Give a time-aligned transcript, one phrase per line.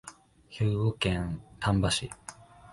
[0.49, 2.09] 兵庫県丹波市